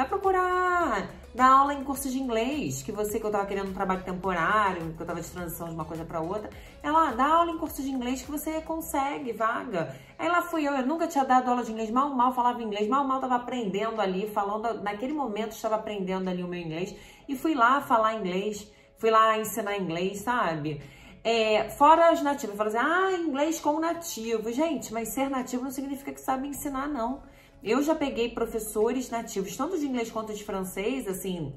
vai 0.00 0.08
procurar 0.08 1.10
dar 1.34 1.50
aula 1.50 1.74
em 1.74 1.84
curso 1.84 2.08
de 2.08 2.18
inglês, 2.18 2.82
que 2.82 2.90
você 2.90 3.20
que 3.20 3.26
eu 3.26 3.30
tava 3.30 3.44
querendo 3.44 3.68
um 3.68 3.74
trabalho 3.74 4.02
temporário, 4.02 4.94
que 4.94 5.02
eu 5.02 5.06
tava 5.06 5.20
de 5.20 5.28
transição 5.28 5.68
de 5.68 5.74
uma 5.74 5.84
coisa 5.84 6.04
para 6.06 6.20
outra. 6.20 6.48
Ela 6.82 7.12
dá 7.12 7.26
aula 7.26 7.50
em 7.50 7.58
curso 7.58 7.82
de 7.82 7.90
inglês 7.90 8.22
que 8.22 8.30
você 8.30 8.62
consegue 8.62 9.32
vaga. 9.32 9.94
Aí 10.18 10.28
lá 10.28 10.40
fui 10.40 10.66
eu, 10.66 10.72
eu 10.72 10.86
nunca 10.86 11.06
tinha 11.06 11.24
dado 11.24 11.50
aula 11.50 11.62
de 11.62 11.70
inglês, 11.70 11.90
mal 11.90 12.08
mal 12.10 12.32
falava 12.32 12.62
inglês, 12.62 12.88
mal 12.88 13.04
mal 13.04 13.20
tava 13.20 13.36
aprendendo 13.36 14.00
ali, 14.00 14.26
falando, 14.28 14.82
naquele 14.82 15.12
momento 15.12 15.52
estava 15.52 15.76
aprendendo 15.76 16.30
ali 16.30 16.42
o 16.42 16.48
meu 16.48 16.60
inglês 16.60 16.94
e 17.28 17.36
fui 17.36 17.54
lá 17.54 17.82
falar 17.82 18.14
inglês, 18.14 18.72
fui 18.96 19.10
lá 19.10 19.38
ensinar 19.38 19.76
inglês, 19.76 20.20
sabe? 20.22 20.80
É, 21.22 21.68
fora 21.68 22.10
os 22.10 22.22
nativos, 22.22 22.56
falam 22.56 22.74
assim, 22.74 22.88
ah, 22.90 23.12
inglês 23.18 23.60
com 23.60 23.78
nativo. 23.78 24.50
Gente, 24.50 24.94
mas 24.94 25.10
ser 25.10 25.28
nativo 25.28 25.62
não 25.62 25.70
significa 25.70 26.10
que 26.10 26.20
sabe 26.20 26.48
ensinar, 26.48 26.88
não. 26.88 27.20
Eu 27.62 27.82
já 27.82 27.94
peguei 27.94 28.30
professores 28.30 29.10
nativos, 29.10 29.56
tanto 29.56 29.78
de 29.78 29.86
inglês 29.86 30.10
quanto 30.10 30.32
de 30.32 30.42
francês, 30.42 31.06
assim, 31.06 31.52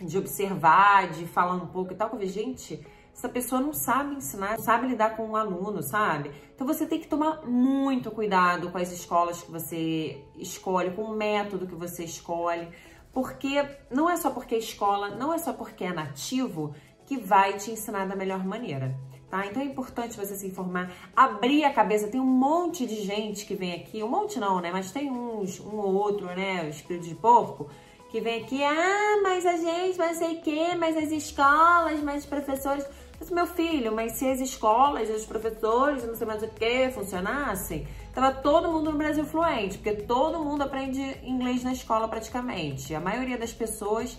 de 0.00 0.16
observar, 0.16 1.10
de 1.10 1.26
falar 1.26 1.54
um 1.54 1.66
pouco 1.66 1.92
e 1.92 1.96
tal, 1.96 2.08
que 2.08 2.16
eu 2.16 2.20
vi, 2.20 2.28
gente, 2.28 2.84
essa 3.12 3.28
pessoa 3.28 3.60
não 3.60 3.72
sabe 3.72 4.14
ensinar, 4.14 4.56
não 4.56 4.64
sabe 4.64 4.88
lidar 4.88 5.16
com 5.16 5.26
um 5.26 5.36
aluno, 5.36 5.82
sabe? 5.82 6.32
Então 6.54 6.66
você 6.66 6.86
tem 6.86 7.00
que 7.00 7.06
tomar 7.06 7.46
muito 7.46 8.10
cuidado 8.10 8.70
com 8.70 8.78
as 8.78 8.90
escolas 8.92 9.42
que 9.42 9.50
você 9.50 10.22
escolhe, 10.36 10.90
com 10.90 11.02
o 11.02 11.16
método 11.16 11.66
que 11.66 11.74
você 11.74 12.04
escolhe, 12.04 12.68
porque 13.12 13.66
não 13.90 14.08
é 14.08 14.16
só 14.16 14.30
porque 14.30 14.54
é 14.54 14.58
escola, 14.58 15.10
não 15.10 15.32
é 15.32 15.38
só 15.38 15.52
porque 15.52 15.84
é 15.84 15.92
nativo 15.92 16.74
que 17.06 17.16
vai 17.16 17.54
te 17.54 17.70
ensinar 17.70 18.06
da 18.06 18.16
melhor 18.16 18.44
maneira. 18.44 18.94
Tá? 19.30 19.44
Então 19.44 19.60
é 19.60 19.64
importante 19.64 20.16
você 20.16 20.36
se 20.36 20.46
informar, 20.46 20.92
abrir 21.14 21.64
a 21.64 21.72
cabeça. 21.72 22.06
Tem 22.06 22.20
um 22.20 22.24
monte 22.24 22.86
de 22.86 23.02
gente 23.02 23.44
que 23.44 23.56
vem 23.56 23.74
aqui, 23.74 24.02
um 24.02 24.08
monte 24.08 24.38
não, 24.38 24.60
né? 24.60 24.70
Mas 24.72 24.92
tem 24.92 25.10
uns, 25.10 25.58
um 25.58 25.76
ou 25.76 25.94
outro, 25.94 26.26
né? 26.26 26.68
Espírito 26.68 27.08
de 27.08 27.14
porco, 27.16 27.68
que 28.08 28.20
vem 28.20 28.42
aqui, 28.42 28.62
ah, 28.62 29.20
mas 29.22 29.44
a 29.44 29.56
gente, 29.56 29.98
mas 29.98 30.18
sei 30.18 30.36
o 30.36 30.40
quê, 30.42 30.76
mas 30.78 30.96
as 30.96 31.10
escolas, 31.10 32.00
mas 32.02 32.22
os 32.22 32.26
professores. 32.26 32.86
Mas, 33.18 33.30
meu 33.30 33.46
filho, 33.46 33.92
mas 33.92 34.12
se 34.12 34.28
as 34.28 34.40
escolas, 34.40 35.10
os 35.10 35.24
professores, 35.24 36.06
não 36.06 36.14
sei 36.14 36.26
mais 36.26 36.42
o 36.42 36.48
que, 36.48 36.90
funcionassem, 36.90 37.86
tava 38.14 38.32
todo 38.32 38.70
mundo 38.70 38.92
no 38.92 38.98
Brasil 38.98 39.24
fluente, 39.24 39.78
porque 39.78 40.02
todo 40.02 40.38
mundo 40.38 40.62
aprende 40.62 41.00
inglês 41.24 41.64
na 41.64 41.72
escola 41.72 42.06
praticamente. 42.06 42.94
A 42.94 43.00
maioria 43.00 43.38
das 43.38 43.52
pessoas 43.52 44.16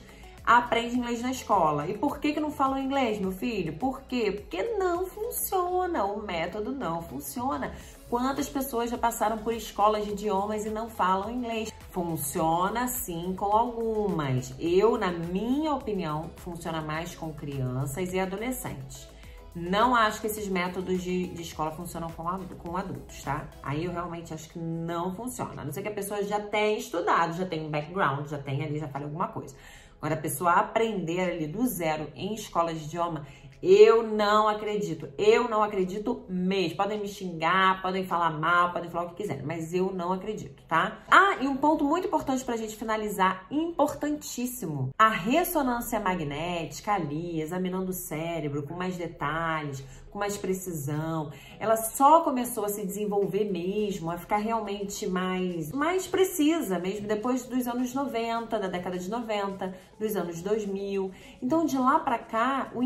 aprende 0.48 0.96
inglês 0.96 1.22
na 1.22 1.30
escola. 1.30 1.86
E 1.90 1.98
por 1.98 2.20
que, 2.20 2.32
que 2.32 2.40
não 2.40 2.50
falam 2.50 2.80
inglês, 2.80 3.20
meu 3.20 3.34
filho? 3.34 3.74
Por 3.74 4.02
quê? 4.04 4.32
Porque 4.32 4.64
não 4.78 5.06
funciona, 5.06 6.06
o 6.06 6.26
método 6.26 6.72
não 6.72 7.02
funciona. 7.02 7.74
Quantas 8.10 8.48
pessoas 8.48 8.90
já 8.90 8.98
passaram 8.98 9.38
por 9.40 9.54
escolas 9.54 10.06
de 10.06 10.12
idiomas 10.12 10.66
e 10.66 10.70
não 10.70 10.90
falam 10.90 11.30
inglês? 11.30 11.70
Funciona 11.92 12.88
sim 12.88 13.36
com 13.38 13.46
algumas. 13.46 14.56
Eu, 14.58 14.98
na 14.98 15.12
minha 15.12 15.74
opinião, 15.74 16.32
funciona 16.38 16.82
mais 16.82 17.14
com 17.14 17.34
crianças 17.34 18.14
e 18.14 18.20
adolescentes. 18.20 19.06
Não 19.54 19.96
acho 19.96 20.22
que 20.22 20.28
esses 20.28 20.48
métodos 20.48 21.02
de, 21.02 21.28
de 21.28 21.42
escola 21.42 21.72
funcionam 21.72 22.10
com, 22.12 22.24
com 22.60 22.78
adultos, 22.78 23.24
tá? 23.24 23.48
Aí 23.64 23.86
eu 23.86 23.92
realmente 23.92 24.34
acho 24.34 24.48
que 24.50 24.60
não 24.60 25.14
funciona. 25.14 25.64
A 25.64 25.66
não 25.66 25.74
ser 25.74 25.82
que 25.82 25.88
a 25.88 25.94
pessoa 25.94 26.24
já 26.24 26.40
tenha 26.40 26.78
estudado, 26.78 27.36
já 27.36 27.46
tenha 27.46 27.64
um 27.64 27.70
background, 27.70 28.28
já 28.28 28.38
tenha 28.38 28.66
ali, 28.66 28.80
já 28.80 28.88
fale 28.88 29.06
alguma 29.06 29.28
coisa. 29.30 29.56
Agora, 29.98 30.14
a 30.14 30.22
pessoa 30.22 30.54
aprender 30.54 31.20
ali 31.20 31.48
do 31.48 31.66
zero 31.66 32.12
em 32.16 32.34
escola 32.34 32.74
de 32.74 32.84
idioma 32.86 33.26
Eu 33.62 34.04
não 34.04 34.48
acredito. 34.48 35.10
Eu 35.18 35.50
não 35.50 35.64
acredito 35.64 36.24
mesmo. 36.30 36.78
Podem 36.78 37.00
me 37.00 37.08
xingar, 37.08 37.82
podem 37.82 38.06
falar 38.06 38.32
mal, 38.32 38.72
podem 38.72 38.90
falar 38.90 39.06
o 39.06 39.10
que 39.10 39.24
quiserem, 39.24 39.46
mas 39.46 39.74
eu 39.74 39.92
não 39.92 40.12
acredito, 40.12 40.62
tá? 40.68 41.00
Ah, 41.10 41.38
e 41.42 41.48
um 41.48 41.58
ponto 41.58 41.84
muito 41.84 42.08
importante 42.08 42.44
pra 42.44 42.56
gente 42.56 42.76
finalizar, 42.76 43.46
importantíssimo. 43.50 44.90
A 44.98 45.10
ressonância 45.10 46.00
magnética 46.00 46.94
ali, 46.94 47.42
examinando 47.42 47.92
o 47.92 47.94
cérebro 47.94 48.64
com 48.64 48.76
mais 48.76 48.96
detalhes, 48.96 49.84
com 50.12 50.20
mais 50.20 50.38
precisão, 50.38 51.32
ela 51.60 51.76
só 51.76 52.22
começou 52.22 52.66
a 52.66 52.70
se 52.70 52.86
desenvolver 52.86 53.46
mesmo, 53.46 54.10
a 54.10 54.18
ficar 54.18 54.38
realmente 54.38 55.08
mais, 55.08 55.72
mais 55.72 56.08
precisa 56.08 56.80
mesmo 56.80 57.08
depois 57.08 57.46
dos 57.46 57.68
anos 57.68 57.94
90, 57.94 58.58
da 58.60 58.68
década 58.68 58.98
de 58.98 59.10
90, 59.10 59.76
dos 60.00 60.16
anos 60.16 60.42
2000. 60.42 61.12
Então, 61.42 61.66
de 61.66 61.78
lá 61.78 62.00
para 62.00 62.18
cá, 62.18 62.72
o 62.74 62.82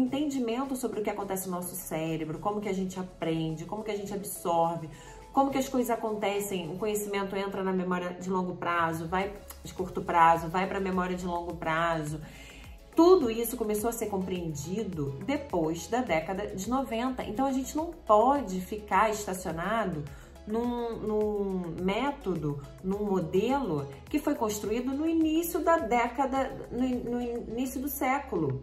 entendimento 0.62 0.76
sobre 0.76 1.00
o 1.00 1.04
que 1.04 1.10
acontece 1.10 1.50
no 1.50 1.56
nosso 1.56 1.76
cérebro, 1.76 2.40
como 2.40 2.62
que 2.62 2.70
a 2.70 2.74
gente 2.74 3.00
aprende, 3.00 3.66
como 3.66 3.84
que 3.84 3.92
a 3.92 3.98
gente 3.98 4.14
absorve, 4.14 4.90
como 5.34 5.50
que 5.50 5.58
as 5.58 5.68
coisas 5.68 5.90
acontecem, 5.90 6.70
o 6.72 6.78
conhecimento 6.78 7.36
entra 7.36 7.64
na 7.64 7.72
memória 7.72 8.14
de 8.14 8.30
longo 8.30 8.56
prazo, 8.56 9.08
vai 9.08 9.34
de 9.64 9.74
curto 9.74 10.02
prazo, 10.02 10.50
vai 10.50 10.68
para 10.68 10.78
a 10.78 10.82
memória 10.82 11.16
de 11.16 11.26
longo 11.26 11.56
prazo. 11.56 12.20
Tudo 12.96 13.32
isso 13.32 13.56
começou 13.56 13.90
a 13.90 13.94
ser 13.94 14.08
compreendido 14.08 15.18
depois 15.26 15.88
da 15.88 16.02
década 16.02 16.48
de 16.48 16.70
90. 16.70 17.24
Então 17.24 17.46
a 17.46 17.52
gente 17.52 17.76
não 17.76 17.86
pode 17.86 18.60
ficar 18.60 19.10
estacionado 19.10 20.04
num, 20.46 20.98
num, 20.98 21.76
método, 21.82 22.62
num 22.84 23.06
modelo 23.06 23.88
que 24.10 24.20
foi 24.20 24.36
construído 24.36 24.92
no 24.92 25.08
início 25.08 25.64
da 25.64 25.78
década, 25.78 26.68
no, 26.70 27.12
no 27.12 27.22
início 27.22 27.80
do 27.80 27.88
século. 27.88 28.62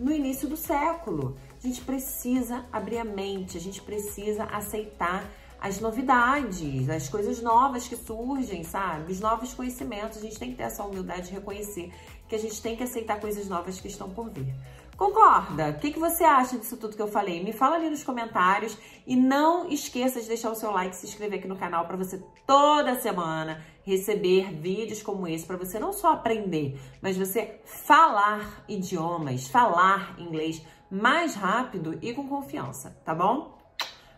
No 0.00 0.10
início 0.10 0.48
do 0.48 0.56
século. 0.56 1.36
A 1.62 1.66
gente 1.66 1.82
precisa 1.82 2.64
abrir 2.72 2.96
a 2.96 3.04
mente, 3.04 3.58
a 3.58 3.60
gente 3.60 3.82
precisa 3.82 4.44
aceitar 4.44 5.30
as 5.60 5.78
novidades, 5.78 6.88
as 6.88 7.06
coisas 7.10 7.42
novas 7.42 7.86
que 7.86 7.94
surgem, 7.94 8.64
sabe? 8.64 9.12
Os 9.12 9.20
novos 9.20 9.52
conhecimentos. 9.52 10.16
A 10.16 10.22
gente 10.22 10.38
tem 10.38 10.52
que 10.52 10.56
ter 10.56 10.62
essa 10.62 10.82
humildade 10.82 11.28
de 11.28 11.34
reconhecer 11.34 11.92
que 12.26 12.34
a 12.34 12.38
gente 12.38 12.62
tem 12.62 12.74
que 12.74 12.82
aceitar 12.82 13.20
coisas 13.20 13.46
novas 13.46 13.78
que 13.78 13.88
estão 13.88 14.08
por 14.08 14.30
vir. 14.30 14.54
Concorda? 15.00 15.70
O 15.70 15.78
que, 15.78 15.92
que 15.92 15.98
você 15.98 16.22
acha 16.24 16.58
disso 16.58 16.76
tudo 16.76 16.94
que 16.94 17.00
eu 17.00 17.08
falei? 17.08 17.42
Me 17.42 17.54
fala 17.54 17.76
ali 17.76 17.88
nos 17.88 18.04
comentários 18.04 18.76
e 19.06 19.16
não 19.16 19.66
esqueça 19.66 20.20
de 20.20 20.28
deixar 20.28 20.50
o 20.50 20.54
seu 20.54 20.70
like 20.70 20.94
e 20.94 20.98
se 20.98 21.06
inscrever 21.06 21.38
aqui 21.38 21.48
no 21.48 21.56
canal 21.56 21.86
para 21.86 21.96
você 21.96 22.22
toda 22.46 23.00
semana 23.00 23.64
receber 23.82 24.52
vídeos 24.52 25.02
como 25.02 25.26
esse 25.26 25.46
para 25.46 25.56
você 25.56 25.78
não 25.78 25.90
só 25.90 26.12
aprender, 26.12 26.78
mas 27.00 27.16
você 27.16 27.62
falar 27.64 28.62
idiomas, 28.68 29.48
falar 29.48 30.20
inglês 30.20 30.62
mais 30.90 31.34
rápido 31.34 31.98
e 32.02 32.12
com 32.12 32.28
confiança, 32.28 32.94
tá 33.02 33.14
bom? 33.14 33.58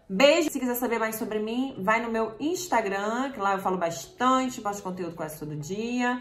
Beijo! 0.08 0.50
Se 0.50 0.58
quiser 0.58 0.74
saber 0.74 0.98
mais 0.98 1.14
sobre 1.14 1.38
mim, 1.38 1.76
vai 1.78 2.02
no 2.02 2.10
meu 2.10 2.34
Instagram, 2.40 3.30
que 3.30 3.38
lá 3.38 3.52
eu 3.52 3.60
falo 3.60 3.78
bastante, 3.78 4.60
posto 4.60 4.82
conteúdo 4.82 5.14
quase 5.14 5.38
todo 5.38 5.54
dia. 5.54 6.20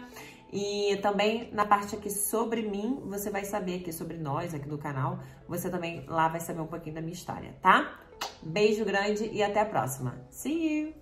E 0.52 0.98
também 1.00 1.50
na 1.52 1.64
parte 1.64 1.96
aqui 1.96 2.10
sobre 2.10 2.62
mim, 2.62 3.00
você 3.06 3.30
vai 3.30 3.44
saber 3.44 3.80
aqui 3.80 3.92
sobre 3.92 4.18
nós 4.18 4.52
aqui 4.52 4.68
do 4.68 4.76
canal. 4.76 5.18
Você 5.48 5.70
também 5.70 6.04
lá 6.06 6.28
vai 6.28 6.40
saber 6.40 6.60
um 6.60 6.66
pouquinho 6.66 6.94
da 6.94 7.00
minha 7.00 7.14
história, 7.14 7.56
tá? 7.62 7.98
Beijo 8.42 8.84
grande 8.84 9.24
e 9.32 9.42
até 9.42 9.60
a 9.60 9.66
próxima. 9.66 10.20
See 10.30 10.80
you! 10.80 11.01